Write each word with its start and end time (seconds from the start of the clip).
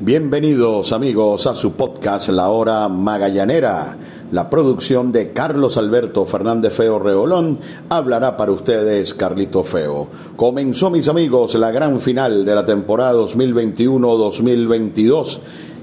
Bienvenidos 0.00 0.92
amigos 0.92 1.48
a 1.48 1.56
su 1.56 1.72
podcast 1.72 2.28
La 2.28 2.50
Hora 2.50 2.86
Magallanera. 2.86 3.96
La 4.30 4.48
producción 4.48 5.10
de 5.10 5.32
Carlos 5.32 5.76
Alberto 5.76 6.24
Fernández 6.24 6.72
Feo 6.72 7.00
Reolón 7.00 7.58
hablará 7.88 8.36
para 8.36 8.52
ustedes 8.52 9.12
Carlito 9.12 9.64
Feo. 9.64 10.06
Comenzó 10.36 10.90
mis 10.90 11.08
amigos 11.08 11.56
la 11.56 11.72
gran 11.72 11.98
final 11.98 12.44
de 12.44 12.54
la 12.54 12.64
temporada 12.64 13.14
2021-2022 13.14 15.40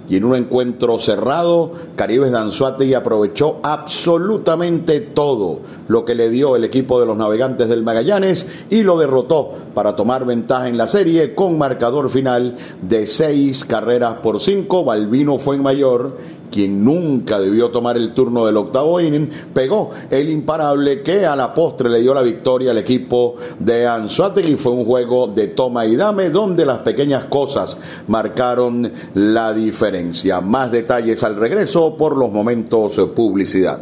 y 0.10 0.18
en 0.18 0.26
un 0.26 0.36
encuentro 0.36 1.00
cerrado, 1.00 1.72
Caribes 1.96 2.32
Danzuate 2.32 2.96
aprovechó 2.96 3.60
absolutamente 3.64 5.00
todo 5.00 5.60
lo 5.88 6.06
que 6.06 6.16
le 6.16 6.30
dio 6.30 6.56
el 6.56 6.64
equipo 6.64 7.00
de 7.00 7.06
los 7.06 7.18
navegantes 7.18 7.70
del 7.70 7.84
Magallanes 7.84 8.48
y 8.70 8.84
lo 8.84 8.98
derrotó 8.98 9.54
para 9.74 9.96
tomar 9.96 10.26
ventaja 10.26 10.68
en 10.68 10.78
la 10.78 10.88
serie 10.88 11.34
con 11.34 11.58
marcador 11.58 12.10
final 12.10 12.56
de 12.82 13.08
seis 13.08 13.66
carreras 13.66 14.16
por 14.16 14.40
cinco. 14.40 14.84
Balbino 14.84 15.38
fue 15.38 15.56
en 15.56 15.64
mayor 15.64 16.18
quien 16.56 16.86
nunca 16.86 17.38
debió 17.38 17.70
tomar 17.70 17.98
el 17.98 18.14
turno 18.14 18.46
del 18.46 18.56
octavo 18.56 19.02
inning, 19.02 19.30
pegó 19.54 19.90
el 20.10 20.30
imparable 20.30 21.02
que 21.02 21.26
a 21.26 21.36
la 21.36 21.54
postre 21.54 21.90
le 21.90 22.00
dio 22.00 22.14
la 22.14 22.22
victoria 22.22 22.72
al 22.72 22.78
equipo 22.78 23.36
de 23.60 23.86
Anzuategui. 23.86 24.56
Fue 24.56 24.72
un 24.72 24.86
juego 24.86 25.28
de 25.28 25.50
toma 25.50 25.86
y 25.86 25.98
dame 25.98 26.30
donde 26.30 26.66
las 26.66 26.78
pequeñas 26.78 27.26
cosas 27.26 27.78
marcaron 28.08 28.90
la 29.16 29.54
diferencia. 29.54 30.40
Más 30.40 30.72
detalles 30.72 31.22
al 31.26 31.36
regreso 31.36 31.98
por 31.98 32.16
los 32.16 32.32
momentos 32.32 33.02
publicidad. 33.14 33.82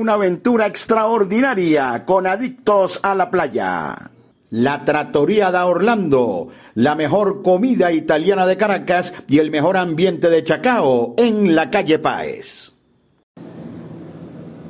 una 0.00 0.14
aventura 0.14 0.66
extraordinaria 0.66 2.06
con 2.06 2.26
adictos 2.26 3.00
a 3.02 3.14
la 3.14 3.30
playa. 3.30 4.10
La 4.48 4.84
Trattoria 4.86 5.50
da 5.50 5.66
Orlando, 5.66 6.48
la 6.74 6.94
mejor 6.94 7.42
comida 7.42 7.92
italiana 7.92 8.46
de 8.46 8.56
Caracas 8.56 9.12
y 9.28 9.38
el 9.38 9.50
mejor 9.50 9.76
ambiente 9.76 10.30
de 10.30 10.42
Chacao 10.42 11.14
en 11.18 11.54
la 11.54 11.70
calle 11.70 11.98
Páez. 11.98 12.72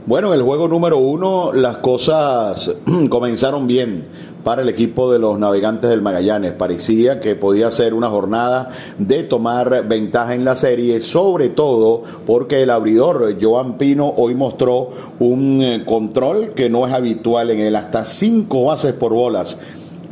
Bueno, 0.06 0.34
en 0.34 0.40
el 0.40 0.42
juego 0.42 0.66
número 0.66 0.98
uno 0.98 1.52
las 1.52 1.76
cosas 1.76 2.74
comenzaron 3.08 3.68
bien 3.68 4.08
para 4.44 4.62
el 4.62 4.68
equipo 4.68 5.12
de 5.12 5.18
los 5.18 5.38
navegantes 5.38 5.90
del 5.90 6.02
Magallanes. 6.02 6.52
Parecía 6.52 7.20
que 7.20 7.34
podía 7.34 7.70
ser 7.70 7.94
una 7.94 8.08
jornada 8.08 8.70
de 8.98 9.22
tomar 9.22 9.86
ventaja 9.86 10.34
en 10.34 10.44
la 10.44 10.56
serie, 10.56 11.00
sobre 11.00 11.48
todo 11.48 12.02
porque 12.26 12.62
el 12.62 12.70
abridor 12.70 13.36
Joan 13.40 13.78
Pino 13.78 14.12
hoy 14.16 14.34
mostró 14.34 14.90
un 15.18 15.62
eh, 15.62 15.84
control 15.84 16.52
que 16.54 16.70
no 16.70 16.86
es 16.86 16.92
habitual 16.92 17.50
en 17.50 17.60
él, 17.60 17.76
hasta 17.76 18.04
cinco 18.04 18.64
bases 18.64 18.92
por 18.92 19.12
bolas 19.12 19.58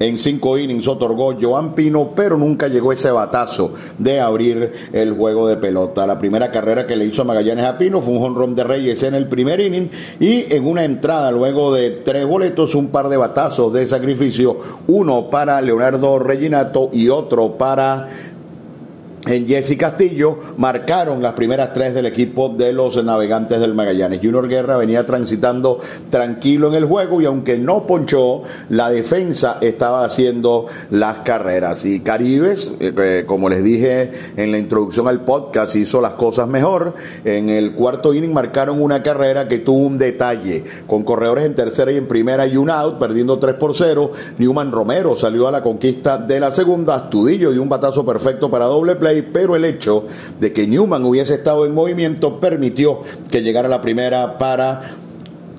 en 0.00 0.18
cinco 0.18 0.58
innings 0.58 0.86
otorgó 0.88 1.34
Joan 1.40 1.74
Pino, 1.74 2.12
pero 2.14 2.36
nunca 2.36 2.68
llegó 2.68 2.92
ese 2.92 3.10
batazo 3.10 3.72
de 3.98 4.20
abrir 4.20 4.72
el 4.92 5.12
juego 5.12 5.46
de 5.48 5.56
pelota. 5.56 6.06
La 6.06 6.18
primera 6.18 6.50
carrera 6.50 6.86
que 6.86 6.96
le 6.96 7.06
hizo 7.06 7.24
Magallanes 7.24 7.64
a 7.64 7.78
Pino 7.78 8.00
fue 8.00 8.14
un 8.14 8.20
jonrón 8.20 8.54
de 8.54 8.64
Reyes 8.64 9.02
en 9.02 9.14
el 9.14 9.28
primer 9.28 9.60
inning 9.60 9.90
y 10.20 10.54
en 10.54 10.66
una 10.66 10.84
entrada 10.84 11.30
luego 11.30 11.74
de 11.74 11.90
tres 11.90 12.26
boletos, 12.26 12.74
un 12.74 12.88
par 12.88 13.08
de 13.08 13.16
batazos 13.16 13.72
de 13.72 13.86
sacrificio, 13.86 14.58
uno 14.86 15.30
para 15.30 15.60
Leonardo 15.60 16.18
Reginato 16.18 16.90
y 16.92 17.08
otro 17.08 17.58
para 17.58 18.08
en 19.28 19.46
Jesse 19.46 19.76
Castillo 19.76 20.38
marcaron 20.56 21.22
las 21.22 21.34
primeras 21.34 21.72
tres 21.72 21.94
del 21.94 22.06
equipo 22.06 22.48
de 22.48 22.72
los 22.72 23.02
navegantes 23.04 23.60
del 23.60 23.74
Magallanes. 23.74 24.20
Junior 24.22 24.48
Guerra 24.48 24.76
venía 24.76 25.04
transitando 25.04 25.80
tranquilo 26.10 26.68
en 26.68 26.74
el 26.74 26.86
juego 26.86 27.20
y 27.20 27.26
aunque 27.26 27.58
no 27.58 27.86
ponchó, 27.86 28.42
la 28.70 28.90
defensa 28.90 29.58
estaba 29.60 30.04
haciendo 30.04 30.66
las 30.90 31.18
carreras. 31.18 31.84
Y 31.84 32.00
Caribes, 32.00 32.72
eh, 32.80 32.92
eh, 32.96 33.24
como 33.26 33.48
les 33.48 33.62
dije 33.62 34.10
en 34.36 34.50
la 34.50 34.58
introducción 34.58 35.08
al 35.08 35.20
podcast, 35.20 35.76
hizo 35.76 36.00
las 36.00 36.12
cosas 36.12 36.48
mejor. 36.48 36.94
En 37.24 37.50
el 37.50 37.72
cuarto 37.72 38.14
inning 38.14 38.32
marcaron 38.32 38.80
una 38.80 39.02
carrera 39.02 39.46
que 39.46 39.58
tuvo 39.58 39.86
un 39.86 39.98
detalle, 39.98 40.64
con 40.86 41.04
corredores 41.04 41.44
en 41.44 41.54
tercera 41.54 41.92
y 41.92 41.96
en 41.96 42.08
primera 42.08 42.46
y 42.46 42.56
un 42.56 42.70
out, 42.70 42.98
perdiendo 42.98 43.38
3 43.38 43.56
por 43.56 43.74
0. 43.74 44.12
Newman 44.38 44.72
Romero 44.72 45.16
salió 45.16 45.48
a 45.48 45.52
la 45.52 45.62
conquista 45.62 46.16
de 46.16 46.40
la 46.40 46.50
segunda. 46.50 46.94
Astudillo 46.94 47.50
dio 47.50 47.62
un 47.62 47.68
batazo 47.68 48.06
perfecto 48.06 48.50
para 48.50 48.64
doble 48.64 48.96
play 48.96 49.17
pero 49.22 49.56
el 49.56 49.64
hecho 49.64 50.06
de 50.40 50.52
que 50.52 50.66
Newman 50.66 51.04
hubiese 51.04 51.34
estado 51.34 51.66
en 51.66 51.74
movimiento 51.74 52.40
permitió 52.40 53.02
que 53.30 53.42
llegara 53.42 53.68
la 53.68 53.82
primera 53.82 54.38
para 54.38 54.92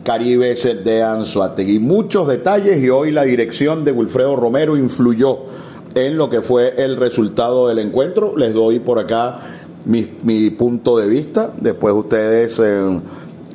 Caribes 0.03 0.63
de 0.83 1.03
Anzuategui. 1.03 1.79
Muchos 1.79 2.27
detalles 2.27 2.81
y 2.81 2.89
hoy 2.89 3.11
la 3.11 3.23
dirección 3.23 3.83
de 3.83 3.91
Wilfredo 3.91 4.35
Romero 4.35 4.77
influyó 4.77 5.39
en 5.95 6.17
lo 6.17 6.29
que 6.29 6.41
fue 6.41 6.75
el 6.77 6.97
resultado 6.97 7.67
del 7.67 7.79
encuentro. 7.79 8.35
Les 8.38 8.53
doy 8.53 8.79
por 8.79 9.00
acá 9.00 9.39
mi, 9.85 10.50
punto 10.51 10.97
de 10.97 11.07
vista. 11.07 11.51
Después 11.59 11.94
ustedes 11.94 12.59
eh, 12.59 13.00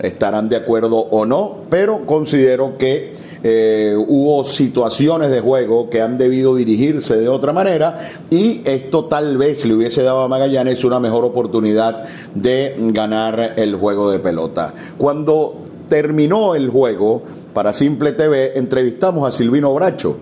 estarán 0.01 0.49
de 0.49 0.57
acuerdo 0.57 0.97
o 0.97 1.27
no, 1.27 1.63
pero 1.71 2.07
considero 2.07 2.77
que 2.79 3.15
eh, 3.47 3.95
hubo 3.95 4.43
situaciones 4.43 5.31
de 5.31 5.43
juego 5.43 5.91
que 5.91 6.01
han 6.01 6.17
debido 6.17 6.57
dirigirse 6.57 7.19
de 7.19 7.29
otra 7.29 7.53
manera 7.53 8.25
y 8.31 8.63
esto 8.65 9.05
tal 9.05 9.37
vez 9.37 9.67
le 9.67 9.75
hubiese 9.75 10.03
dado 10.03 10.23
a 10.23 10.29
Magallanes 10.29 10.83
una 10.83 10.99
mejor 10.99 11.27
oportunidad 11.27 12.07
de 12.35 12.75
ganar 12.79 13.53
el 13.57 13.77
juego 13.77 14.11
de 14.11 14.19
pelota. 14.19 14.73
Cuando 14.97 15.57
terminó 15.91 16.55
el 16.55 16.71
juego, 16.71 17.23
para 17.53 17.75
Simple 17.75 18.13
TV, 18.13 18.59
entrevistamos 18.59 19.29
a 19.29 19.37
Silvino 19.37 19.75
Bracho. 19.75 20.17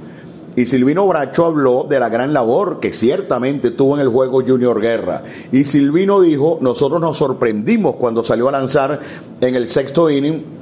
Y 0.57 0.67
Silvino 0.67 1.07
Bracho 1.07 1.47
habló 1.47 1.87
de 1.89 2.01
la 2.01 2.09
gran 2.09 2.33
labor 2.35 2.81
que 2.81 2.93
ciertamente 2.93 3.71
tuvo 3.71 3.95
en 3.95 4.01
el 4.01 4.09
juego 4.09 4.43
Junior 4.45 4.81
Guerra. 4.81 5.23
Y 5.53 5.63
Silvino 5.63 6.21
dijo, 6.21 6.59
nosotros 6.61 7.01
nos 7.01 7.17
sorprendimos 7.17 7.95
cuando 7.97 8.25
salió 8.25 8.49
a 8.49 8.53
lanzar 8.53 8.99
en 9.41 9.55
el 9.55 9.69
sexto 9.69 10.11
inning 10.11 10.62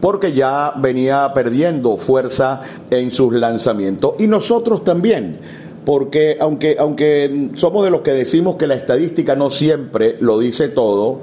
porque 0.00 0.32
ya 0.32 0.72
venía 0.76 1.32
perdiendo 1.34 1.96
fuerza 1.96 2.62
en 2.90 3.10
sus 3.10 3.32
lanzamientos. 3.32 4.14
Y 4.18 4.26
nosotros 4.26 4.84
también, 4.84 5.38
porque 5.84 6.36
aunque, 6.40 6.76
aunque 6.78 7.50
somos 7.54 7.84
de 7.84 7.90
los 7.90 8.02
que 8.02 8.12
decimos 8.12 8.56
que 8.56 8.66
la 8.66 8.74
estadística 8.74 9.34
no 9.34 9.50
siempre 9.50 10.16
lo 10.20 10.38
dice 10.38 10.68
todo, 10.68 11.20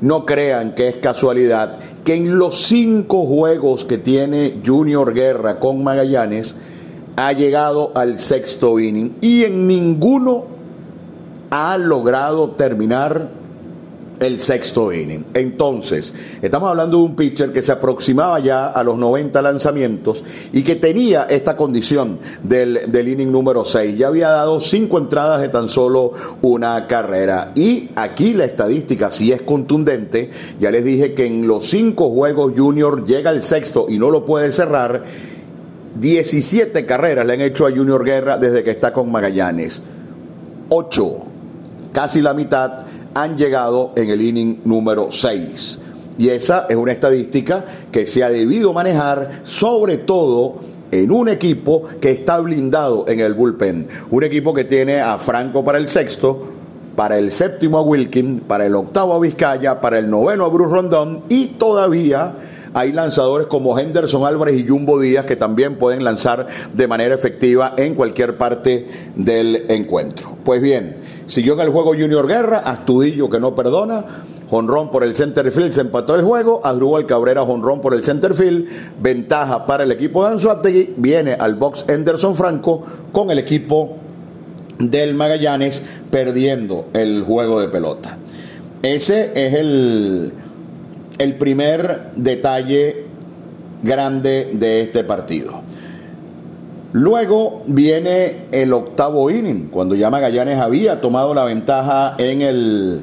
no 0.00 0.26
crean 0.26 0.74
que 0.74 0.88
es 0.88 0.96
casualidad 0.96 1.78
que 2.04 2.14
en 2.14 2.38
los 2.38 2.62
cinco 2.62 3.24
juegos 3.26 3.84
que 3.84 3.98
tiene 3.98 4.60
Junior 4.66 5.14
Guerra 5.14 5.60
con 5.60 5.84
Magallanes 5.84 6.56
ha 7.16 7.32
llegado 7.32 7.92
al 7.94 8.18
sexto 8.18 8.80
inning 8.80 9.14
y 9.20 9.44
en 9.44 9.68
ninguno 9.68 10.46
ha 11.50 11.76
logrado 11.78 12.50
terminar 12.50 13.30
el 14.22 14.40
sexto 14.40 14.92
inning. 14.92 15.24
Entonces, 15.34 16.14
estamos 16.40 16.70
hablando 16.70 16.98
de 16.98 17.02
un 17.02 17.16
pitcher 17.16 17.52
que 17.52 17.60
se 17.60 17.72
aproximaba 17.72 18.38
ya 18.38 18.68
a 18.68 18.84
los 18.84 18.96
90 18.96 19.42
lanzamientos 19.42 20.22
y 20.52 20.62
que 20.62 20.76
tenía 20.76 21.24
esta 21.24 21.56
condición 21.56 22.20
del, 22.42 22.92
del 22.92 23.08
inning 23.08 23.32
número 23.32 23.64
6. 23.64 23.98
Ya 23.98 24.06
había 24.06 24.28
dado 24.28 24.60
cinco 24.60 24.98
entradas 24.98 25.40
de 25.40 25.48
tan 25.48 25.68
solo 25.68 26.12
una 26.40 26.86
carrera. 26.86 27.50
Y 27.56 27.90
aquí 27.96 28.32
la 28.32 28.44
estadística 28.44 29.10
sí 29.10 29.32
es 29.32 29.42
contundente. 29.42 30.30
Ya 30.60 30.70
les 30.70 30.84
dije 30.84 31.14
que 31.14 31.26
en 31.26 31.48
los 31.48 31.66
cinco 31.66 32.10
juegos 32.10 32.52
Junior 32.56 33.04
llega 33.04 33.30
el 33.30 33.42
sexto 33.42 33.86
y 33.88 33.98
no 33.98 34.10
lo 34.10 34.24
puede 34.24 34.52
cerrar. 34.52 35.04
17 35.98 36.86
carreras 36.86 37.26
le 37.26 37.34
han 37.34 37.40
hecho 37.40 37.66
a 37.66 37.70
Junior 37.70 38.04
Guerra 38.04 38.38
desde 38.38 38.62
que 38.62 38.70
está 38.70 38.92
con 38.92 39.10
Magallanes. 39.10 39.82
8, 40.68 41.18
casi 41.92 42.22
la 42.22 42.32
mitad 42.32 42.81
han 43.14 43.36
llegado 43.36 43.92
en 43.96 44.10
el 44.10 44.20
inning 44.20 44.60
número 44.64 45.10
6. 45.10 45.78
Y 46.18 46.28
esa 46.28 46.66
es 46.68 46.76
una 46.76 46.92
estadística 46.92 47.64
que 47.90 48.06
se 48.06 48.22
ha 48.22 48.30
debido 48.30 48.72
manejar 48.72 49.42
sobre 49.44 49.98
todo 49.98 50.56
en 50.90 51.10
un 51.10 51.28
equipo 51.28 51.84
que 52.00 52.10
está 52.10 52.38
blindado 52.38 53.06
en 53.08 53.20
el 53.20 53.34
bullpen. 53.34 53.88
Un 54.10 54.24
equipo 54.24 54.52
que 54.52 54.64
tiene 54.64 55.00
a 55.00 55.18
Franco 55.18 55.64
para 55.64 55.78
el 55.78 55.88
sexto, 55.88 56.48
para 56.94 57.18
el 57.18 57.32
séptimo 57.32 57.78
a 57.78 57.82
Wilkin, 57.82 58.40
para 58.40 58.66
el 58.66 58.74
octavo 58.74 59.14
a 59.14 59.20
Vizcaya, 59.20 59.80
para 59.80 59.98
el 59.98 60.10
noveno 60.10 60.44
a 60.44 60.48
Bruce 60.48 60.70
Rondón 60.70 61.22
y 61.30 61.46
todavía 61.46 62.34
hay 62.74 62.92
lanzadores 62.92 63.46
como 63.46 63.78
Henderson 63.78 64.24
Álvarez 64.24 64.58
y 64.58 64.66
Jumbo 64.66 64.98
Díaz 65.00 65.26
que 65.26 65.36
también 65.36 65.76
pueden 65.76 66.04
lanzar 66.04 66.46
de 66.72 66.86
manera 66.86 67.14
efectiva 67.14 67.74
en 67.76 67.94
cualquier 67.94 68.36
parte 68.36 68.88
del 69.16 69.66
encuentro. 69.68 70.36
Pues 70.44 70.62
bien, 70.62 70.96
Siguió 71.32 71.54
en 71.54 71.60
el 71.60 71.70
juego 71.70 71.94
Junior 71.94 72.26
Guerra, 72.26 72.58
Astudillo 72.58 73.30
que 73.30 73.40
no 73.40 73.54
perdona, 73.54 74.04
Honrón 74.50 74.90
por 74.90 75.02
el 75.02 75.14
center 75.14 75.50
field, 75.50 75.72
se 75.72 75.80
empató 75.80 76.14
el 76.14 76.22
juego, 76.22 76.60
Adrúbal 76.62 77.06
Cabrera 77.06 77.42
Honrón 77.42 77.80
por 77.80 77.94
el 77.94 78.02
center 78.02 78.34
field, 78.34 78.68
ventaja 79.00 79.64
para 79.64 79.84
el 79.84 79.92
equipo 79.92 80.24
de 80.24 80.32
Anzuategui, 80.32 80.92
viene 80.98 81.32
al 81.32 81.54
box 81.54 81.86
Henderson 81.88 82.34
Franco 82.34 82.82
con 83.12 83.30
el 83.30 83.38
equipo 83.38 83.96
del 84.78 85.14
Magallanes 85.14 85.82
perdiendo 86.10 86.88
el 86.92 87.22
juego 87.22 87.60
de 87.60 87.68
pelota. 87.68 88.18
Ese 88.82 89.30
es 89.34 89.54
el, 89.54 90.32
el 91.18 91.34
primer 91.36 92.10
detalle 92.16 93.04
grande 93.82 94.50
de 94.52 94.82
este 94.82 95.04
partido. 95.04 95.62
Luego 96.92 97.62
viene 97.66 98.46
el 98.52 98.72
octavo 98.72 99.30
inning, 99.30 99.68
cuando 99.70 99.94
ya 99.94 100.10
Magallanes 100.10 100.58
había 100.58 101.00
tomado 101.00 101.32
la 101.32 101.44
ventaja 101.44 102.16
en 102.18 102.42
el, 102.42 103.02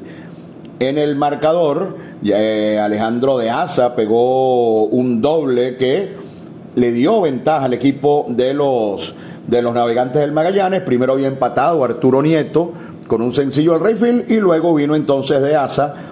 en 0.79 0.97
el 0.99 1.15
marcador. 1.15 1.97
Eh, 2.23 2.79
Alejandro 2.79 3.37
de 3.39 3.49
Asa 3.49 3.95
pegó 3.95 4.85
un 4.85 5.21
doble 5.21 5.75
que 5.77 6.13
le 6.75 6.91
dio 6.91 7.21
ventaja 7.21 7.65
al 7.65 7.73
equipo 7.73 8.27
de 8.29 8.53
los, 8.53 9.15
de 9.47 9.61
los 9.63 9.73
navegantes 9.73 10.21
del 10.21 10.33
Magallanes. 10.33 10.81
Primero 10.81 11.13
había 11.13 11.27
empatado 11.27 11.83
Arturo 11.83 12.21
Nieto 12.21 12.73
con 13.07 13.23
un 13.23 13.33
sencillo 13.33 13.73
al 13.73 13.79
Rayfield 13.79 14.29
y 14.29 14.39
luego 14.39 14.75
vino 14.75 14.95
entonces 14.95 15.41
de 15.41 15.55
Asa 15.55 16.08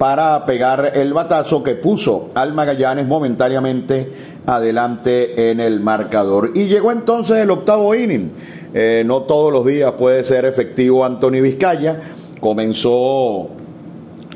para 0.00 0.46
pegar 0.46 0.92
el 0.94 1.12
batazo 1.12 1.62
que 1.62 1.74
puso 1.74 2.30
al 2.34 2.54
Magallanes 2.54 3.06
momentáneamente 3.06 4.10
adelante 4.46 5.50
en 5.50 5.60
el 5.60 5.78
marcador. 5.80 6.52
Y 6.54 6.68
llegó 6.68 6.90
entonces 6.90 7.36
el 7.36 7.50
octavo 7.50 7.94
inning. 7.94 8.30
Eh, 8.72 9.02
no 9.04 9.24
todos 9.24 9.52
los 9.52 9.66
días 9.66 9.92
puede 9.98 10.24
ser 10.24 10.46
efectivo 10.46 11.04
Anthony 11.04 11.42
Vizcaya. 11.42 12.00
Comenzó 12.40 13.50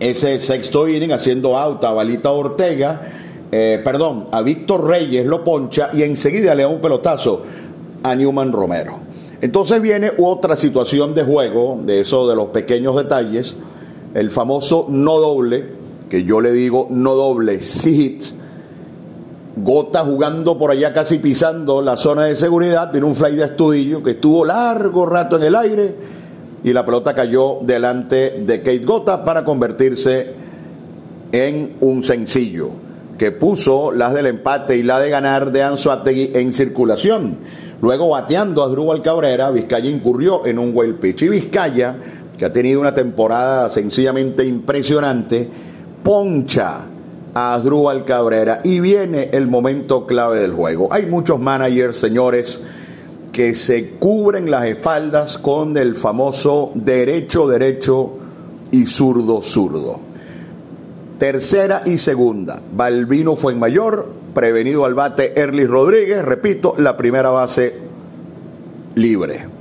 ese 0.01 0.39
sexto 0.39 0.87
inning 0.87 1.13
haciendo 1.13 1.57
out 1.57 1.83
a 1.83 1.93
Balita 1.93 2.31
Ortega, 2.31 3.01
eh, 3.51 3.81
perdón, 3.83 4.27
a 4.33 4.43
Víctor 4.43 4.87
Reyes 4.87 5.25
lo 5.25 5.45
poncha 5.45 5.89
y 5.95 6.03
enseguida 6.03 6.55
le 6.55 6.65
da 6.65 6.69
un 6.69 6.83
pelotazo 6.83 7.41
a 8.03 8.15
Newman 8.15 8.53
Romero. 8.53 8.99
Entonces 9.41 9.81
viene 9.81 10.13
otra 10.19 10.57
situación 10.57 11.15
de 11.15 11.23
juego, 11.23 11.81
de 11.87 12.01
eso 12.03 12.29
de 12.29 12.37
los 12.37 12.49
pequeños 12.49 12.97
detalles 12.97 13.57
el 14.15 14.31
famoso 14.31 14.87
no 14.89 15.19
doble, 15.19 15.65
que 16.09 16.25
yo 16.25 16.41
le 16.41 16.53
digo 16.53 16.87
no 16.91 17.15
doble, 17.15 17.61
sit, 17.61 18.23
Gota 19.57 20.01
jugando 20.01 20.59
por 20.59 20.73
allá 20.73 20.93
casi 20.93 21.19
pisando 21.19 21.81
la 21.81 21.97
zona 21.97 22.25
de 22.25 22.35
seguridad, 22.35 22.93
vino 22.93 23.07
un 23.07 23.15
fly 23.15 23.37
de 23.37 23.45
estudillo 23.45 24.03
que 24.03 24.13
estuvo 24.13 24.45
largo 24.45 25.07
rato 25.07 25.37
en 25.37 25.45
el 25.45 25.55
aire 25.55 25.95
y 26.65 26.73
la 26.73 26.85
pelota 26.85 27.15
cayó 27.15 27.59
delante 27.61 28.43
de 28.45 28.59
Kate 28.59 28.85
Gota 28.85 29.25
para 29.25 29.45
convertirse 29.45 30.33
en 31.31 31.77
un 31.81 32.03
sencillo. 32.03 32.71
que 33.19 33.31
puso 33.31 33.93
las 33.93 34.13
del 34.13 34.27
empate 34.27 34.77
y 34.77 34.83
la 34.83 34.99
de 34.99 35.09
ganar 35.09 35.53
de 35.53 35.63
Anzuategui 35.63 36.33
en 36.35 36.53
circulación. 36.53 37.37
Luego 37.81 38.09
bateando 38.09 38.65
a 38.65 38.69
Drubal 38.69 39.03
Cabrera, 39.03 39.51
Vizcaya 39.53 39.89
incurrió 39.89 40.45
en 40.47 40.59
un 40.59 40.73
wild 40.75 40.99
pitch. 40.99 41.23
Y 41.23 41.29
Vizcaya, 41.29 41.97
que 42.39 42.45
ha 42.45 42.53
tenido 42.53 42.81
una 42.81 42.95
temporada 42.95 43.71
sencillamente 43.71 44.45
impresionante, 44.45 45.49
poncha 46.03 46.87
a 47.35 47.59
Drubal 47.59 48.05
Cabrera 48.05 48.61
y 48.65 48.81
viene 48.81 49.31
el 49.33 49.49
momento 49.49 50.07
clave 50.07 50.41
del 50.41 50.53
juego. 50.53 50.89
Hay 50.93 51.07
muchos 51.07 51.41
managers, 51.41 51.99
señores, 51.99 52.61
que 53.33 53.55
se 53.55 53.91
cubren 53.91 54.51
las 54.51 54.65
espaldas 54.67 55.39
con 55.39 55.77
el 55.77 55.97
famoso 55.97 56.71
derecho, 56.75 57.49
derecho 57.49 58.13
y 58.71 58.87
zurdo, 58.87 59.43
zurdo. 59.43 60.01
Tercera 61.19 61.83
y 61.85 61.99
segunda. 61.99 62.61
Balbino 62.73 63.35
fue 63.35 63.53
en 63.53 63.59
mayor, 63.59 64.07
prevenido 64.35 64.85
al 64.85 64.95
bate 64.95 65.41
Erlis 65.41 65.69
Rodríguez, 65.69 66.25
repito, 66.25 66.75
la 66.79 66.97
primera 66.97 67.31
base 67.31 67.75
libre. 68.95 69.54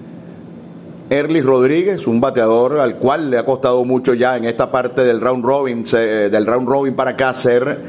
Erlis 1.10 1.45
Rodríguez, 1.45 2.07
un 2.07 2.22
bateador 2.22 2.79
al 2.79 2.98
cual 2.98 3.29
le 3.29 3.38
ha 3.38 3.45
costado 3.45 3.83
mucho 3.86 4.13
ya 4.13 4.38
en 4.38 4.45
esta 4.45 4.72
parte 4.72 5.03
del 5.03 5.22
round 5.22 5.43
robin, 5.43 5.83
del 5.83 6.45
round 6.45 6.67
robin 6.67 6.95
para 6.95 7.12
acá 7.12 7.33
ser, 7.33 7.81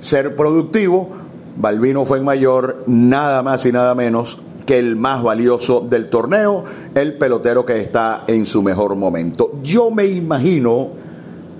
ser 0.00 0.34
productivo. 0.36 1.08
Balbino 1.56 2.04
fue 2.04 2.18
en 2.18 2.24
mayor, 2.24 2.84
nada 2.86 3.42
más 3.42 3.64
y 3.64 3.72
nada 3.72 3.94
menos 3.94 4.38
que 4.66 4.78
el 4.78 4.96
más 4.96 5.22
valioso 5.22 5.80
del 5.88 6.10
torneo, 6.10 6.64
el 6.94 7.14
pelotero 7.14 7.64
que 7.64 7.80
está 7.80 8.24
en 8.26 8.44
su 8.44 8.62
mejor 8.62 8.96
momento. 8.96 9.52
Yo 9.62 9.90
me 9.90 10.04
imagino 10.04 10.88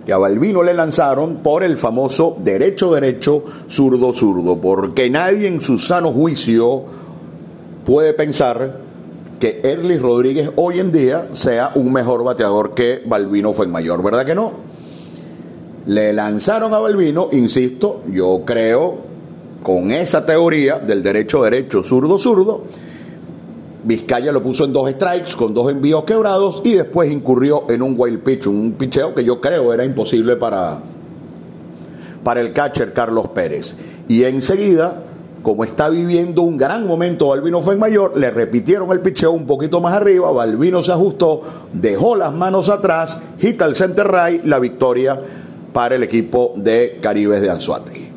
que 0.04 0.12
a 0.12 0.18
Balbino 0.18 0.62
le 0.62 0.74
lanzaron 0.74 1.36
por 1.36 1.62
el 1.62 1.76
famoso 1.76 2.36
derecho 2.40 2.92
derecho, 2.92 3.44
zurdo 3.70 4.12
zurdo, 4.12 4.60
porque 4.60 5.08
nadie 5.08 5.46
en 5.48 5.60
su 5.60 5.78
sano 5.78 6.12
juicio 6.12 6.82
puede 7.84 8.12
pensar 8.12 8.85
que 9.38 9.60
Erlis 9.64 10.00
Rodríguez 10.00 10.50
hoy 10.56 10.80
en 10.80 10.92
día 10.92 11.28
sea 11.32 11.72
un 11.74 11.92
mejor 11.92 12.24
bateador 12.24 12.74
que 12.74 13.02
Balbino 13.04 13.52
fue 13.52 13.66
en 13.66 13.72
mayor, 13.72 14.02
¿verdad 14.02 14.24
que 14.24 14.34
no? 14.34 14.52
Le 15.86 16.12
lanzaron 16.12 16.74
a 16.74 16.78
Balbino, 16.78 17.28
insisto, 17.32 18.02
yo 18.10 18.42
creo 18.44 18.98
con 19.62 19.90
esa 19.90 20.24
teoría 20.24 20.78
del 20.78 21.02
derecho 21.02 21.42
derecho, 21.42 21.82
zurdo 21.82 22.18
zurdo, 22.18 22.64
Vizcaya 23.86 24.32
lo 24.32 24.42
puso 24.42 24.64
en 24.64 24.72
dos 24.72 24.90
strikes 24.90 25.36
con 25.36 25.54
dos 25.54 25.70
envíos 25.70 26.02
quebrados 26.02 26.60
y 26.64 26.72
después 26.72 27.08
incurrió 27.08 27.66
en 27.68 27.82
un 27.82 27.94
wild 27.96 28.18
pitch, 28.18 28.48
un 28.48 28.72
picheo 28.72 29.14
que 29.14 29.24
yo 29.24 29.40
creo 29.40 29.72
era 29.72 29.84
imposible 29.84 30.34
para, 30.34 30.80
para 32.24 32.40
el 32.40 32.50
catcher 32.50 32.92
Carlos 32.92 33.28
Pérez. 33.28 33.76
Y 34.08 34.24
enseguida, 34.24 35.04
como 35.42 35.64
está 35.64 35.88
viviendo 35.88 36.42
un 36.42 36.56
gran 36.56 36.86
momento 36.86 37.28
Balvino 37.28 37.60
fue 37.60 37.76
mayor, 37.76 38.16
le 38.16 38.30
repitieron 38.30 38.90
el 38.92 39.00
picheo 39.00 39.32
un 39.32 39.46
poquito 39.46 39.80
más 39.80 39.94
arriba, 39.94 40.30
Balvino 40.30 40.82
se 40.82 40.92
ajustó, 40.92 41.42
dejó 41.72 42.16
las 42.16 42.32
manos 42.32 42.68
atrás, 42.68 43.18
hit 43.38 43.60
al 43.62 43.76
center 43.76 44.08
right, 44.10 44.44
la 44.44 44.58
victoria 44.58 45.20
para 45.72 45.94
el 45.94 46.02
equipo 46.02 46.52
de 46.56 46.98
Caribes 47.00 47.40
de 47.40 47.50
Anzuategui. 47.50 48.08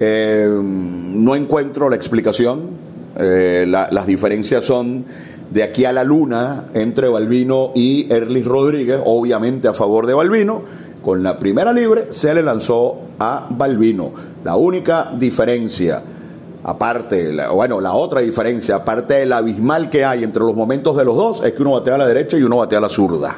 Eh, 0.00 0.48
no 0.62 1.34
encuentro 1.34 1.88
la 1.88 1.96
explicación 1.96 2.88
eh, 3.18 3.66
las 3.66 4.06
diferencias 4.06 4.64
son 4.64 5.04
de 5.50 5.64
aquí 5.64 5.84
a 5.84 5.92
la 5.92 6.04
luna 6.04 6.66
entre 6.74 7.08
Balbino 7.08 7.72
y 7.74 8.06
Erlis 8.12 8.44
Rodríguez, 8.44 9.00
obviamente 9.04 9.66
a 9.66 9.72
favor 9.72 10.06
de 10.06 10.14
Balbino. 10.14 10.62
Con 11.02 11.22
la 11.22 11.38
primera 11.38 11.72
libre 11.72 12.06
se 12.10 12.32
le 12.34 12.42
lanzó 12.42 12.96
a 13.18 13.48
Balbino. 13.50 14.12
La 14.44 14.56
única 14.56 15.12
diferencia, 15.18 16.02
aparte, 16.68 17.34
bueno, 17.50 17.80
la 17.80 17.94
otra 17.94 18.20
diferencia, 18.20 18.76
aparte 18.76 19.14
del 19.14 19.32
abismal 19.32 19.88
que 19.88 20.04
hay 20.04 20.22
entre 20.22 20.42
los 20.42 20.54
momentos 20.54 20.94
de 20.98 21.04
los 21.04 21.16
dos, 21.16 21.42
es 21.42 21.54
que 21.54 21.62
uno 21.62 21.72
batea 21.72 21.94
a 21.94 21.98
la 21.98 22.06
derecha 22.06 22.36
y 22.36 22.42
uno 22.42 22.58
batea 22.58 22.76
a 22.76 22.82
la 22.82 22.90
zurda. 22.90 23.36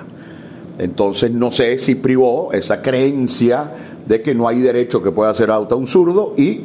Entonces 0.78 1.30
no 1.30 1.52
sé 1.52 1.78
si 1.78 1.94
privó 1.94 2.52
esa 2.52 2.82
creencia 2.82 3.72
de 4.04 4.20
que 4.20 4.34
no 4.34 4.49
hay 4.49 4.60
derecho 4.60 5.00
que 5.00 5.12
pueda 5.12 5.30
hacer 5.30 5.49
auto 5.50 5.76
a 5.76 5.78
un 5.78 5.87
zurdo 5.87 6.34
y 6.37 6.62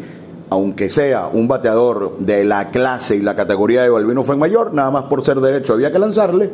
aunque 0.49 0.89
sea 0.89 1.29
un 1.31 1.47
bateador 1.47 2.17
de 2.17 2.43
la 2.45 2.71
clase 2.71 3.15
y 3.15 3.21
la 3.21 3.35
categoría 3.35 3.83
de 3.83 3.89
Balbino 3.89 4.23
fue 4.23 4.35
mayor, 4.35 4.73
nada 4.73 4.89
más 4.89 5.03
por 5.03 5.23
ser 5.23 5.39
derecho 5.41 5.73
había 5.73 5.91
que 5.91 5.99
lanzarle. 5.99 6.49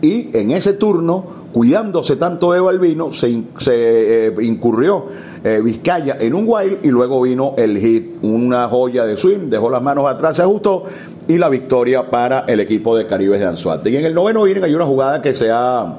Y 0.00 0.30
en 0.36 0.52
ese 0.52 0.74
turno, 0.74 1.24
cuidándose 1.52 2.14
tanto 2.14 2.52
de 2.52 2.60
Balbino, 2.60 3.10
se, 3.12 3.42
eh, 3.66 4.34
incurrió 4.42 5.06
eh, 5.48 5.60
Vizcaya 5.62 6.16
en 6.20 6.34
un 6.34 6.44
wild 6.46 6.78
y 6.82 6.88
luego 6.88 7.22
vino 7.22 7.54
el 7.56 7.78
hit, 7.78 8.16
una 8.22 8.68
joya 8.68 9.04
de 9.04 9.16
swing, 9.16 9.48
dejó 9.48 9.70
las 9.70 9.82
manos 9.82 10.08
atrás, 10.08 10.36
se 10.36 10.42
ajustó 10.42 10.84
y 11.26 11.38
la 11.38 11.48
victoria 11.48 12.10
para 12.10 12.40
el 12.40 12.60
equipo 12.60 12.96
de 12.96 13.06
Caribes 13.06 13.40
de 13.40 13.46
Anzuate. 13.46 13.90
Y 13.90 13.96
en 13.96 14.04
el 14.04 14.14
noveno 14.14 14.46
inning 14.46 14.64
hay 14.64 14.74
una 14.74 14.84
jugada 14.84 15.22
que 15.22 15.34
se 15.34 15.50
ha 15.50 15.98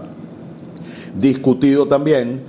discutido 1.15 1.88
también 1.88 2.44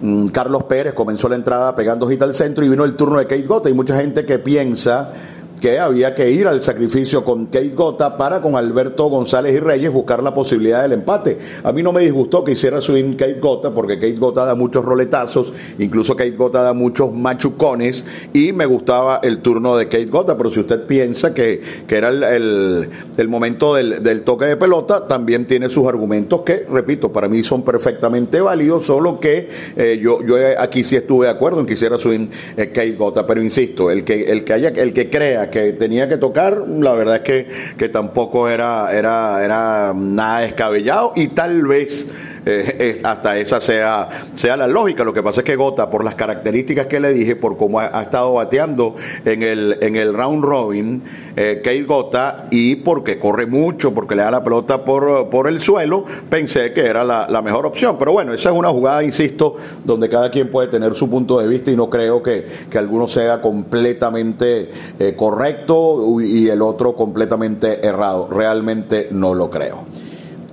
Mm, 0.00 0.26
Carlos 0.28 0.64
Pérez 0.64 0.92
comenzó 0.92 1.28
la 1.28 1.36
entrada 1.36 1.74
pegando 1.74 2.06
hit 2.08 2.20
al 2.20 2.34
centro 2.34 2.64
y 2.64 2.68
vino 2.68 2.84
el 2.84 2.96
turno 2.96 3.18
de 3.18 3.26
Kate 3.26 3.42
Gota. 3.42 3.68
Hay 3.68 3.74
mucha 3.74 3.98
gente 3.98 4.26
que 4.26 4.38
piensa 4.38 5.12
que 5.60 5.78
había 5.78 6.14
que 6.14 6.30
ir 6.30 6.46
al 6.46 6.62
sacrificio 6.62 7.24
con 7.24 7.46
Kate 7.46 7.70
Gota 7.70 8.16
para 8.16 8.40
con 8.40 8.56
Alberto 8.56 9.06
González 9.06 9.54
y 9.54 9.60
Reyes 9.60 9.92
buscar 9.92 10.22
la 10.22 10.34
posibilidad 10.34 10.82
del 10.82 10.92
empate. 10.92 11.38
A 11.62 11.72
mí 11.72 11.82
no 11.82 11.92
me 11.92 12.02
disgustó 12.02 12.44
que 12.44 12.52
hiciera 12.52 12.80
swing 12.80 13.14
Kate 13.14 13.40
Gota 13.40 13.70
porque 13.70 13.98
Kate 13.98 14.16
Gota 14.16 14.44
da 14.44 14.54
muchos 14.54 14.84
roletazos, 14.84 15.52
incluso 15.78 16.16
Kate 16.16 16.32
Gota 16.32 16.62
da 16.62 16.72
muchos 16.72 17.12
machucones 17.12 18.04
y 18.32 18.52
me 18.52 18.66
gustaba 18.66 19.20
el 19.22 19.38
turno 19.38 19.76
de 19.76 19.88
Kate 19.88 20.06
Gota, 20.06 20.36
pero 20.36 20.50
si 20.50 20.60
usted 20.60 20.86
piensa 20.86 21.34
que, 21.34 21.60
que 21.86 21.96
era 21.96 22.08
el, 22.08 22.88
el, 23.16 23.28
momento 23.28 23.74
del, 23.74 24.02
del, 24.02 24.22
toque 24.22 24.46
de 24.46 24.56
pelota, 24.56 25.06
también 25.06 25.46
tiene 25.46 25.68
sus 25.68 25.86
argumentos 25.86 26.42
que, 26.42 26.66
repito, 26.70 27.12
para 27.12 27.28
mí 27.28 27.42
son 27.42 27.62
perfectamente 27.62 28.40
válidos, 28.40 28.86
solo 28.86 29.18
que 29.20 29.48
eh, 29.76 29.98
yo, 30.02 30.20
yo 30.24 30.36
aquí 30.58 30.84
sí 30.84 30.96
estuve 30.96 31.26
de 31.26 31.32
acuerdo 31.32 31.60
en 31.60 31.66
que 31.66 31.74
hiciera 31.74 31.98
swing 31.98 32.28
eh, 32.56 32.68
Kate 32.68 32.92
Gota, 32.92 33.26
pero 33.26 33.42
insisto, 33.42 33.90
el 33.90 34.04
que, 34.04 34.30
el 34.30 34.44
que 34.44 34.52
haya, 34.52 34.68
el 34.68 34.92
que 34.92 35.10
crea 35.10 35.45
que 35.50 35.72
tenía 35.72 36.08
que 36.08 36.16
tocar, 36.16 36.66
la 36.68 36.92
verdad 36.94 37.16
es 37.16 37.22
que, 37.22 37.48
que 37.76 37.88
tampoco 37.88 38.48
era, 38.48 38.92
era, 38.92 39.44
era 39.44 39.92
nada 39.94 40.40
descabellado 40.40 41.12
y 41.16 41.28
tal 41.28 41.66
vez 41.66 42.08
eh, 42.48 42.76
eh, 42.78 43.00
hasta 43.02 43.36
esa 43.38 43.60
sea, 43.60 44.08
sea 44.36 44.56
la 44.56 44.68
lógica. 44.68 45.02
Lo 45.02 45.12
que 45.12 45.20
pasa 45.20 45.40
es 45.40 45.44
que 45.44 45.56
Gota, 45.56 45.90
por 45.90 46.04
las 46.04 46.14
características 46.14 46.86
que 46.86 47.00
le 47.00 47.12
dije, 47.12 47.34
por 47.34 47.56
cómo 47.56 47.80
ha, 47.80 48.00
estado 48.00 48.34
bateando 48.34 48.94
en 49.24 49.42
el, 49.42 49.78
en 49.80 49.96
el 49.96 50.14
round 50.14 50.44
robin, 50.44 51.02
eh, 51.34 51.60
Kate 51.64 51.82
Gota, 51.82 52.46
y 52.52 52.76
porque 52.76 53.18
corre 53.18 53.46
mucho, 53.46 53.92
porque 53.92 54.14
le 54.14 54.22
da 54.22 54.30
la 54.30 54.44
pelota 54.44 54.84
por, 54.84 55.28
por 55.28 55.48
el 55.48 55.60
suelo, 55.60 56.04
pensé 56.30 56.72
que 56.72 56.86
era 56.86 57.02
la, 57.02 57.42
mejor 57.42 57.66
opción. 57.66 57.96
Pero 57.98 58.12
bueno, 58.12 58.32
esa 58.32 58.50
es 58.50 58.56
una 58.56 58.68
jugada, 58.68 59.02
insisto, 59.02 59.56
donde 59.84 60.08
cada 60.08 60.30
quien 60.30 60.48
puede 60.48 60.68
tener 60.68 60.94
su 60.94 61.10
punto 61.10 61.40
de 61.40 61.48
vista 61.48 61.72
y 61.72 61.76
no 61.76 61.90
creo 61.90 62.22
que, 62.22 62.46
que 62.70 62.78
alguno 62.78 63.08
sea 63.08 63.40
completamente 63.40 64.70
correcto 65.16 66.20
y 66.20 66.48
el 66.48 66.62
otro 66.62 66.94
completamente 66.94 67.84
errado. 67.84 68.28
Realmente 68.30 69.08
no 69.10 69.34
lo 69.34 69.50
creo. 69.50 69.84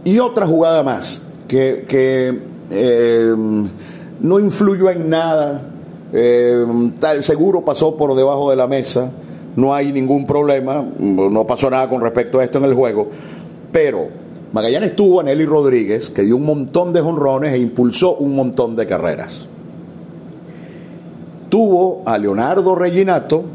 Y 0.03 0.17
otra 0.17 0.47
jugada 0.47 0.81
más 0.81 1.32
que, 1.47 2.39
eh, 2.71 3.35
no 4.19 4.39
influyó 4.39 4.89
en 4.89 5.09
nada, 5.09 5.62
eh, 6.13 6.65
seguro 7.19 7.65
pasó 7.65 7.97
por 7.97 8.15
debajo 8.15 8.50
de 8.50 8.55
la 8.55 8.67
mesa, 8.67 9.12
no 9.55 9.73
hay 9.73 9.91
ningún 9.91 10.25
problema, 10.25 10.83
no 11.00 11.45
pasó 11.45 11.69
nada 11.69 11.88
con 11.89 12.01
respecto 12.01 12.39
a 12.39 12.43
esto 12.43 12.57
en 12.57 12.65
el 12.65 12.73
juego, 12.73 13.07
pero 13.71 14.07
Magallanes 14.53 14.95
tuvo 14.95 15.19
a 15.19 15.23
Nelly 15.23 15.45
Rodríguez, 15.45 16.12
que 16.12 16.21
dio 16.21 16.35
un 16.38 16.45
montón 16.45 16.93
de 16.93 17.01
jonrones 17.01 17.53
e 17.53 17.57
impulsó 17.57 18.15
un 18.17 18.35
montón 18.35 18.75
de 18.75 18.85
carreras. 18.85 19.47
Tuvo 21.50 22.03
a 22.05 22.19
Leonardo 22.19 22.75
Reginato, 22.75 23.45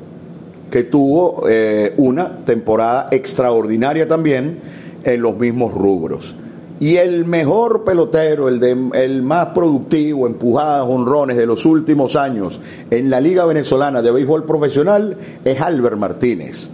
que 0.73 0.83
tuvo 0.83 1.45
eh, 1.49 1.95
una 1.99 2.45
temporada 2.45 3.09
extraordinaria 3.13 4.09
también 4.09 4.59
en 5.05 5.23
los 5.23 5.39
mismos 5.39 5.73
rubros. 5.73 6.35
Y 6.81 6.97
el 6.97 7.25
mejor 7.25 7.83
pelotero, 7.83 8.49
el, 8.49 8.61
de, 8.61 8.77
el 8.95 9.23
más 9.23 9.49
productivo, 9.49 10.27
empujadas, 10.27 10.87
honrones 10.89 11.37
de 11.37 11.47
los 11.47 11.67
últimos 11.67 12.15
años 12.15 12.61
en 12.91 13.11
la 13.11 13.21
Liga 13.21 13.45
Venezolana 13.45 14.01
de 14.01 14.13
Béisbol 14.13 14.45
Profesional 14.45 15.17
es 15.45 15.61
Albert 15.61 15.97
Martínez. 15.97 16.71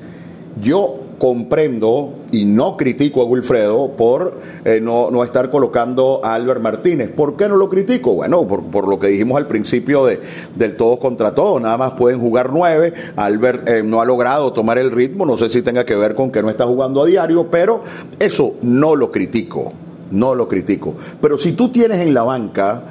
Yo 0.60 1.00
comprendo 1.18 2.12
y 2.32 2.44
no 2.44 2.76
critico 2.76 3.22
a 3.22 3.24
Wilfredo 3.24 3.92
por 3.96 4.40
eh, 4.66 4.80
no, 4.82 5.24
estar 5.24 5.50
colocando 5.50 6.20
a 6.22 6.34
Albert 6.34 6.60
Martínez. 6.60 7.10
¿Por 7.10 7.36
qué 7.36 7.48
no 7.48 7.56
lo 7.56 7.70
critico? 7.70 8.12
Bueno, 8.12 8.46
por, 8.46 8.86
lo 8.86 8.98
que 8.98 9.06
dijimos 9.06 9.38
al 9.38 9.46
principio 9.46 10.04
de, 10.04 10.20
del 10.54 10.76
todos 10.76 10.98
contra 10.98 11.34
todos, 11.34 11.62
nada 11.62 11.78
más 11.78 11.92
pueden 11.92 12.20
jugar 12.20 12.50
nueve. 12.52 12.92
Albert 13.16 13.68
eh, 13.68 13.82
no 13.82 14.02
ha 14.02 14.04
logrado 14.04 14.52
tomar 14.52 14.76
el 14.76 14.90
ritmo, 14.90 15.24
no 15.24 15.38
sé 15.38 15.48
si 15.48 15.62
tenga 15.62 15.86
que 15.86 15.94
ver 15.94 16.14
con 16.14 16.30
que 16.30 16.42
no 16.42 16.50
está 16.50 16.66
jugando 16.66 17.02
a 17.02 17.06
diario, 17.06 17.46
pero 17.50 17.82
eso 18.18 18.54
no 18.60 18.94
lo 18.94 19.10
critico 19.10 19.72
no 20.14 20.34
lo 20.34 20.48
critico. 20.48 20.94
Pero 21.20 21.36
si 21.36 21.52
tú 21.52 21.68
tienes 21.70 22.00
en 22.00 22.14
la 22.14 22.22
banca 22.22 22.82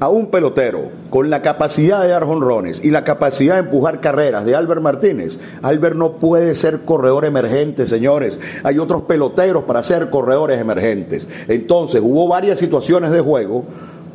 a 0.00 0.08
un 0.08 0.26
pelotero 0.26 0.90
con 1.10 1.30
la 1.30 1.42
capacidad 1.42 2.02
de 2.02 2.08
dar 2.08 2.24
jonrones 2.24 2.84
y 2.84 2.90
la 2.90 3.04
capacidad 3.04 3.54
de 3.54 3.60
empujar 3.60 4.00
carreras 4.00 4.44
de 4.44 4.56
Albert 4.56 4.82
Martínez, 4.82 5.38
Albert 5.62 5.94
no 5.94 6.14
puede 6.14 6.56
ser 6.56 6.80
corredor 6.80 7.24
emergente, 7.24 7.86
señores. 7.86 8.40
Hay 8.64 8.80
otros 8.80 9.02
peloteros 9.02 9.62
para 9.62 9.82
ser 9.84 10.10
corredores 10.10 10.60
emergentes. 10.60 11.28
Entonces, 11.46 12.02
hubo 12.04 12.26
varias 12.26 12.58
situaciones 12.58 13.12
de 13.12 13.20
juego 13.20 13.64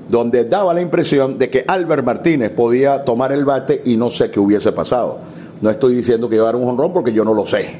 donde 0.09 0.43
daba 0.43 0.73
la 0.73 0.81
impresión 0.81 1.37
de 1.37 1.49
que 1.49 1.63
Albert 1.65 2.03
Martínez 2.03 2.51
podía 2.51 3.05
tomar 3.05 3.31
el 3.31 3.45
bate 3.45 3.81
y 3.85 3.95
no 3.95 4.09
sé 4.09 4.29
qué 4.29 4.39
hubiese 4.39 4.73
pasado. 4.73 5.19
No 5.61 5.69
estoy 5.69 5.95
diciendo 5.95 6.27
que 6.27 6.35
iba 6.35 6.43
a 6.43 6.47
dar 6.47 6.57
un 6.57 6.65
jonrón 6.65 6.91
porque 6.91 7.13
yo 7.13 7.23
no 7.23 7.33
lo 7.33 7.45
sé. 7.45 7.79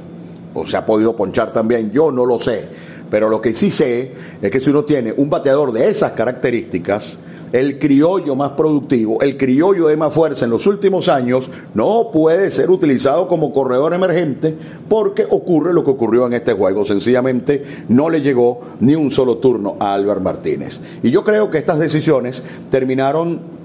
O 0.54 0.66
se 0.66 0.78
ha 0.78 0.86
podido 0.86 1.16
ponchar 1.16 1.52
también, 1.52 1.92
yo 1.92 2.12
no 2.12 2.26
lo 2.26 2.40
sé. 2.40 2.68
Pero 3.10 3.30
lo 3.30 3.42
que 3.42 3.54
sí 3.54 3.72
sé 3.72 4.12
es 4.42 4.52
que 4.52 4.60
si 4.60 4.70
uno 4.70 4.84
tiene 4.84 5.14
un 5.16 5.30
bateador 5.30 5.72
de 5.72 5.90
esas 5.90 6.12
características, 6.12 7.20
el 7.52 7.80
criollo 7.80 8.36
más 8.36 8.52
productivo, 8.52 9.22
el 9.22 9.38
criollo 9.38 9.88
de 9.88 9.98
más 9.98 10.14
fuerza 10.14 10.46
en 10.46 10.52
los 10.52 10.68
últimos 10.68 11.08
años, 11.08 11.50
no 11.74 12.10
puede 12.12 12.52
ser 12.52 12.70
utilizado 12.70 13.28
como 13.28 13.54
corredor 13.54 13.94
emergente 13.94 14.56
porque 14.90 15.26
ocurre 15.30 15.74
lo 15.74 15.84
que 15.84 15.92
ocurrió 15.92 16.28
en 16.28 16.34
este 16.34 16.54
juego. 16.54 16.84
Sencillamente 16.84 17.64
no 17.88 18.10
le 18.10 18.22
llegó 18.22 18.62
ni 18.80 18.96
un 18.96 19.12
solo 19.12 19.38
turno 19.38 19.78
a 19.80 19.94
Albert 19.94 20.22
Martínez. 20.22 20.82
Y 21.04 21.12
yo 21.12 21.24
creo 21.24 21.50
que 21.50 21.58
estas 21.58 21.80
decisiones 21.80 22.44
terminaron 22.70 23.57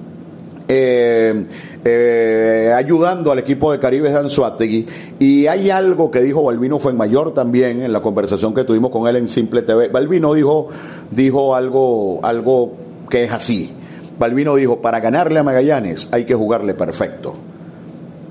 eh, 0.75 1.45
eh, 1.85 2.73
ayudando 2.75 3.31
al 3.31 3.39
equipo 3.39 3.71
de 3.73 3.79
Caribe 3.79 4.11
de 4.11 4.19
Anzuategui. 4.19 4.87
Y 5.19 5.47
hay 5.47 5.69
algo 5.69 6.11
que 6.11 6.23
dijo 6.23 6.43
Balvino 6.43 6.79
mayor 6.95 7.35
también 7.35 7.83
en 7.83 7.93
la 7.93 8.01
conversación 8.01 8.55
que 8.55 8.65
tuvimos 8.65 8.91
con 8.91 9.07
él 9.07 9.17
en 9.17 9.29
Simple 9.29 9.61
TV. 9.61 9.89
Balvino 9.89 10.33
dijo, 10.33 10.69
dijo 11.11 11.55
algo, 11.55 12.21
algo 12.23 12.73
que 13.11 13.25
es 13.25 13.33
así. 13.33 13.75
Balvino 14.19 14.55
dijo, 14.55 14.81
para 14.81 15.01
ganarle 15.01 15.41
a 15.41 15.43
Magallanes 15.43 16.09
hay 16.11 16.25
que 16.25 16.35
jugarle 16.35 16.73
perfecto. 16.73 17.35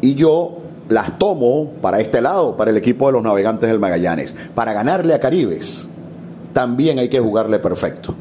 Y 0.01 0.15
yo 0.15 0.57
las 0.89 1.19
tomo 1.19 1.73
para 1.79 1.99
este 1.99 2.21
lado, 2.21 2.57
para 2.57 2.71
el 2.71 2.77
equipo 2.77 3.05
de 3.05 3.13
los 3.13 3.23
navegantes 3.23 3.69
del 3.69 3.79
Magallanes. 3.79 4.33
Para 4.55 4.73
ganarle 4.73 5.13
a 5.13 5.19
Caribes 5.19 5.87
también 6.53 6.97
hay 6.97 7.09
que 7.09 7.19
jugarle 7.19 7.59
perfecto. 7.59 8.15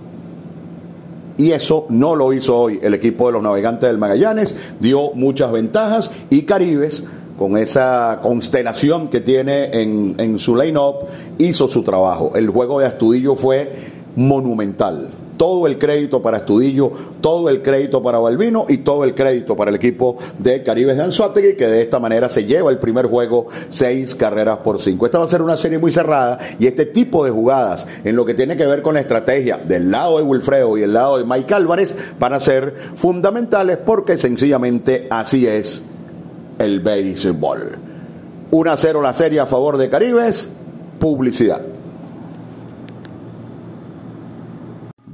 Y 1.41 1.53
eso 1.53 1.87
no 1.89 2.17
lo 2.17 2.35
hizo 2.35 2.55
hoy 2.55 2.79
el 2.83 2.93
equipo 2.93 3.29
de 3.29 3.33
los 3.33 3.43
navegantes 3.43 3.89
del 3.89 3.97
Magallanes, 3.97 4.55
dio 4.79 5.13
muchas 5.15 5.51
ventajas 5.51 6.11
y 6.29 6.43
Caribes 6.43 7.03
con 7.39 7.57
esa 7.57 8.19
constelación 8.21 9.09
que 9.09 9.21
tiene 9.21 9.71
en, 9.73 10.17
en 10.19 10.39
su 10.39 10.55
line-up, 10.55 11.07
hizo 11.39 11.67
su 11.67 11.83
trabajo. 11.83 12.33
El 12.35 12.51
juego 12.51 12.79
de 12.79 12.85
Astudillo 12.85 13.37
fue 13.37 13.73
monumental 14.17 15.09
todo 15.41 15.67
el 15.67 15.79
crédito 15.79 16.21
para 16.21 16.37
Estudillo, 16.37 16.93
todo 17.23 17.49
el 17.49 17.63
crédito 17.63 18.03
para 18.03 18.19
Balbino 18.19 18.67
y 18.69 18.77
todo 18.77 19.05
el 19.05 19.15
crédito 19.15 19.57
para 19.57 19.71
el 19.71 19.77
equipo 19.77 20.19
de 20.39 20.63
Caribes 20.63 20.99
de 20.99 21.05
Anzuategui, 21.05 21.57
que 21.57 21.67
de 21.67 21.81
esta 21.81 21.99
manera 21.99 22.29
se 22.29 22.45
lleva 22.45 22.71
el 22.71 22.77
primer 22.77 23.07
juego 23.07 23.47
seis 23.71 24.15
carreras 24.15 24.59
por 24.59 24.79
cinco. 24.83 25.07
Esta 25.07 25.19
va 25.19 25.25
a 25.25 25.29
ser 25.29 25.41
una 25.41 25.57
serie 25.57 25.79
muy 25.79 25.93
cerrada 25.93 26.39
y 26.59 26.67
este 26.67 26.85
tipo 26.85 27.25
de 27.25 27.31
jugadas 27.31 27.87
en 28.05 28.17
lo 28.17 28.27
que 28.27 28.35
tiene 28.35 28.55
que 28.55 28.67
ver 28.67 28.83
con 28.83 28.93
la 28.93 29.01
estrategia 29.01 29.57
del 29.57 29.91
lado 29.91 30.19
de 30.19 30.25
Wilfredo 30.25 30.77
y 30.77 30.83
el 30.83 30.93
lado 30.93 31.17
de 31.17 31.25
Mike 31.25 31.55
Álvarez 31.55 31.97
van 32.19 32.35
a 32.35 32.41
ser 32.41 32.75
fundamentales 32.95 33.79
porque 33.79 34.19
sencillamente 34.19 35.07
así 35.09 35.47
es 35.47 35.83
el 36.59 36.81
béisbol. 36.81 37.79
1 38.51 38.71
a 38.71 38.77
0 38.77 39.01
la 39.01 39.15
serie 39.15 39.41
a 39.41 39.47
favor 39.47 39.79
de 39.79 39.89
Caribes, 39.89 40.51
publicidad. 40.99 41.70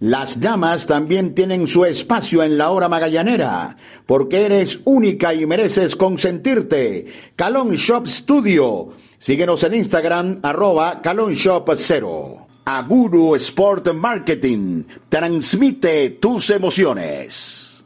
Las 0.00 0.38
damas 0.38 0.86
también 0.86 1.34
tienen 1.34 1.66
su 1.66 1.84
espacio 1.84 2.44
en 2.44 2.56
la 2.56 2.70
hora 2.70 2.88
magallanera, 2.88 3.76
porque 4.06 4.46
eres 4.46 4.80
única 4.84 5.34
y 5.34 5.44
mereces 5.44 5.96
consentirte. 5.96 7.06
Calon 7.34 7.74
Shop 7.74 8.06
Studio. 8.06 8.90
Síguenos 9.18 9.64
en 9.64 9.74
Instagram, 9.74 10.38
arroba 10.44 11.02
Calon 11.02 11.34
Shop 11.34 11.68
0. 11.76 12.46
Aguru 12.64 13.34
Sport 13.34 13.92
Marketing. 13.92 14.84
Transmite 15.08 16.10
tus 16.10 16.50
emociones. 16.50 17.82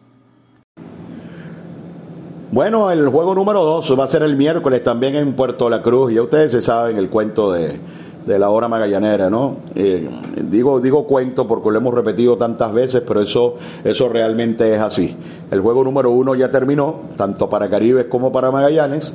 Bueno, 2.51 2.90
el 2.90 3.09
juego 3.09 3.35
número 3.35 3.64
2 3.64 3.98
va 3.98 4.05
a 4.05 4.09
ser 4.09 4.22
el 4.22 4.37
miércoles 4.37 4.83
también 4.83 5.16
en 5.16 5.33
Puerto 5.33 5.70
La 5.70 5.81
Cruz. 5.81 6.12
Ya 6.12 6.20
ustedes 6.20 6.53
se 6.53 6.61
saben 6.61 6.98
el 6.98 7.09
cuento 7.09 7.51
de 7.53 7.81
de 8.26 8.38
la 8.38 8.50
hora 8.50 8.68
magallanera, 8.68 9.28
¿no? 9.28 9.56
Eh, 9.74 10.08
digo, 10.44 10.80
digo 10.80 11.06
cuento 11.06 11.46
porque 11.46 11.70
lo 11.70 11.78
hemos 11.78 11.94
repetido 11.94 12.37
tantas 12.37 12.72
veces, 12.72 13.02
pero 13.06 13.20
eso, 13.20 13.56
eso 13.85 14.08
realmente 14.08 14.74
es 14.74 14.80
así. 14.80 15.16
El 15.50 15.61
juego 15.61 15.85
número 15.85 16.11
uno 16.11 16.35
ya 16.35 16.50
terminó, 16.50 17.00
tanto 17.16 17.50
para 17.50 17.68
Caribes 17.68 18.06
como 18.06 18.32
para 18.32 18.50
Magallanes, 18.50 19.12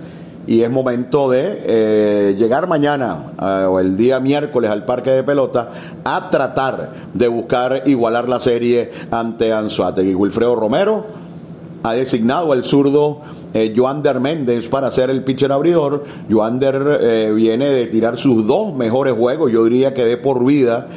y 0.48 0.62
es 0.62 0.72
momento 0.72 1.30
de 1.30 1.62
eh, 1.66 2.36
llegar 2.38 2.68
mañana 2.68 3.34
o 3.70 3.82
el 3.82 3.98
día 3.98 4.22
miércoles 4.22 4.72
al 4.72 4.86
parque 4.86 5.12
de 5.12 5.22
pelota 5.22 5.70
a 6.06 6.30
tratar 6.30 6.92
de 7.14 7.28
buscar 7.28 7.84
igualar 7.86 8.30
la 8.30 8.40
serie 8.40 8.92
ante 9.12 9.52
Anzuategui. 9.52 10.16
Wilfredo 10.16 10.56
Romero 10.56 11.06
ha 11.84 11.94
designado 11.94 12.54
al 12.54 12.64
zurdo 12.64 13.22
eh, 13.54 13.74
Joander 13.76 14.20
Méndez 14.20 14.68
para 14.68 14.92
ser 14.92 15.10
el 15.10 15.24
pitcher 15.24 15.52
abridor. 15.52 16.04
Joander 16.30 17.00
eh, 17.02 17.32
viene 17.36 17.70
de 17.70 17.88
tirar 17.88 18.18
sus 18.18 18.46
dos 18.46 18.74
mejores 18.76 19.14
juegos, 19.14 19.52
yo 19.52 19.64
diría 19.64 19.94
que 19.94 20.06
de 20.06 20.18
por 20.18 20.46
vida 20.46 20.88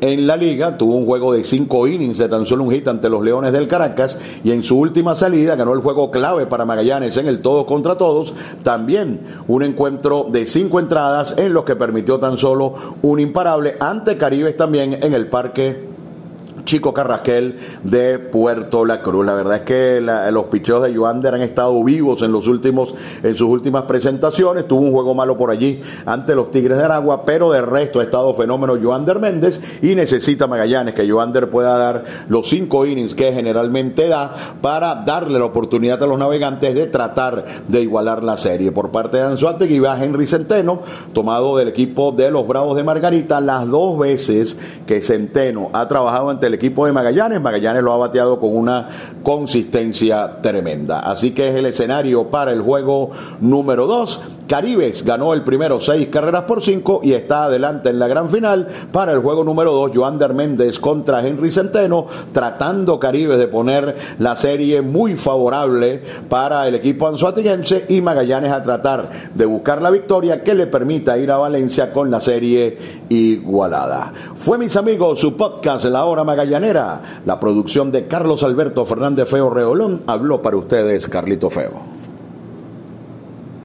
en 0.00 0.26
la 0.26 0.36
liga, 0.36 0.76
tuvo 0.76 0.96
un 0.96 1.06
juego 1.06 1.32
de 1.32 1.44
cinco 1.44 1.86
innings 1.86 2.18
de 2.18 2.28
tan 2.28 2.44
solo 2.44 2.64
un 2.64 2.70
hit 2.70 2.86
ante 2.88 3.08
los 3.08 3.22
Leones 3.22 3.52
del 3.52 3.68
Caracas 3.68 4.18
y 4.42 4.50
en 4.50 4.62
su 4.62 4.78
última 4.78 5.14
salida 5.14 5.56
ganó 5.56 5.72
el 5.72 5.80
juego 5.80 6.10
clave 6.10 6.46
para 6.46 6.66
Magallanes 6.66 7.16
en 7.16 7.26
el 7.26 7.40
todos 7.40 7.64
contra 7.64 7.96
todos, 7.96 8.34
también 8.62 9.20
un 9.48 9.62
encuentro 9.62 10.26
de 10.30 10.44
cinco 10.44 10.78
entradas 10.78 11.36
en 11.38 11.54
los 11.54 11.64
que 11.64 11.74
permitió 11.74 12.18
tan 12.18 12.36
solo 12.36 12.74
un 13.00 13.18
imparable 13.18 13.76
ante 13.80 14.18
Caribes 14.18 14.58
también 14.58 14.98
en 15.02 15.14
el 15.14 15.28
parque 15.28 15.93
Chico 16.64 16.94
Carrasquel 16.94 17.56
de 17.82 18.18
Puerto 18.18 18.84
La 18.84 19.00
Cruz. 19.02 19.24
La 19.26 19.34
verdad 19.34 19.56
es 19.56 19.62
que 19.62 20.00
los 20.30 20.44
picheos 20.46 20.82
de 20.82 20.94
Joander 20.94 21.34
han 21.34 21.42
estado 21.42 21.82
vivos 21.84 22.22
en 22.22 22.32
los 22.32 22.46
últimos, 22.46 22.94
en 23.22 23.34
sus 23.36 23.48
últimas 23.48 23.84
presentaciones. 23.84 24.66
Tuvo 24.66 24.80
un 24.80 24.92
juego 24.92 25.14
malo 25.14 25.36
por 25.36 25.50
allí 25.50 25.82
ante 26.06 26.34
los 26.34 26.50
Tigres 26.50 26.78
de 26.78 26.84
Aragua, 26.84 27.24
pero 27.24 27.50
de 27.50 27.62
resto 27.62 28.00
ha 28.00 28.02
estado 28.02 28.34
fenómeno 28.34 28.78
Joander 28.80 29.18
Méndez 29.18 29.60
y 29.82 29.94
necesita 29.94 30.46
Magallanes 30.46 30.94
que 30.94 31.08
Joander 31.08 31.50
pueda 31.50 31.76
dar 31.76 32.04
los 32.28 32.48
cinco 32.48 32.86
innings 32.86 33.14
que 33.14 33.32
generalmente 33.32 34.08
da 34.08 34.34
para 34.60 34.94
darle 34.94 35.38
la 35.38 35.44
oportunidad 35.44 36.02
a 36.02 36.06
los 36.06 36.18
navegantes 36.18 36.74
de 36.74 36.86
tratar 36.86 37.44
de 37.68 37.82
igualar 37.82 38.22
la 38.22 38.36
serie. 38.36 38.72
Por 38.72 38.90
parte 38.90 39.18
de 39.18 39.24
Anzuategui 39.24 39.78
va 39.78 40.02
Henry 40.02 40.26
Centeno, 40.26 40.80
tomado 41.12 41.56
del 41.56 41.68
equipo 41.68 42.12
de 42.12 42.30
los 42.30 42.46
Bravos 42.46 42.76
de 42.76 42.84
Margarita, 42.84 43.40
las 43.40 43.68
dos 43.68 43.98
veces 43.98 44.58
que 44.86 45.00
Centeno 45.00 45.70
ha 45.72 45.86
trabajado 45.88 46.30
ante 46.30 46.46
el 46.46 46.53
equipo 46.54 46.86
de 46.86 46.92
Magallanes, 46.92 47.40
Magallanes 47.40 47.82
lo 47.82 47.92
ha 47.92 47.96
bateado 47.96 48.40
con 48.40 48.56
una 48.56 48.88
consistencia 49.22 50.40
tremenda. 50.40 51.00
Así 51.00 51.32
que 51.32 51.48
es 51.48 51.54
el 51.54 51.66
escenario 51.66 52.28
para 52.30 52.52
el 52.52 52.62
juego 52.62 53.10
número 53.40 53.86
2. 53.86 54.20
Caribes 54.46 55.04
ganó 55.04 55.32
el 55.32 55.42
primero 55.42 55.80
seis 55.80 56.08
carreras 56.08 56.44
por 56.44 56.62
cinco 56.62 57.00
y 57.02 57.14
está 57.14 57.44
adelante 57.44 57.88
en 57.88 57.98
la 57.98 58.08
gran 58.08 58.28
final 58.28 58.68
para 58.92 59.12
el 59.12 59.20
juego 59.20 59.42
número 59.42 59.72
2. 59.72 59.92
Joander 59.94 60.34
Méndez 60.34 60.78
contra 60.78 61.26
Henry 61.26 61.50
Centeno, 61.50 62.06
tratando 62.32 63.00
Caribes 63.00 63.38
de 63.38 63.48
poner 63.48 63.96
la 64.18 64.36
serie 64.36 64.82
muy 64.82 65.16
favorable 65.16 66.02
para 66.28 66.68
el 66.68 66.74
equipo 66.74 67.08
anzuatillense 67.08 67.86
y 67.88 68.02
Magallanes 68.02 68.52
a 68.52 68.62
tratar 68.62 69.10
de 69.34 69.46
buscar 69.46 69.80
la 69.80 69.90
victoria 69.90 70.42
que 70.42 70.54
le 70.54 70.66
permita 70.66 71.16
ir 71.16 71.30
a 71.30 71.38
Valencia 71.38 71.92
con 71.92 72.10
la 72.10 72.20
serie 72.20 72.76
igualada. 73.08 74.12
Fue 74.34 74.58
mis 74.58 74.76
amigos 74.76 75.20
su 75.20 75.36
podcast 75.36 75.86
La 75.86 76.04
Hora 76.04 76.24
Magallanera, 76.24 77.00
la 77.24 77.40
producción 77.40 77.90
de 77.90 78.06
Carlos 78.06 78.42
Alberto 78.42 78.84
Fernández 78.84 79.28
Feo 79.28 79.48
Reolón, 79.48 80.02
habló 80.06 80.42
para 80.42 80.56
ustedes 80.56 81.08
Carlito 81.08 81.48
Feo. 81.48 82.03